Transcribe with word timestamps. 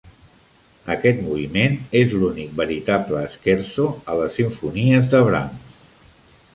Aquest 0.93 1.19
moviment 1.25 1.75
és 2.01 2.17
l'únic 2.23 2.57
veritable 2.63 3.23
scherzo 3.37 3.87
a 4.15 4.19
les 4.23 4.37
simfonies 4.43 5.11
de 5.15 5.25
Brahms. 5.31 5.81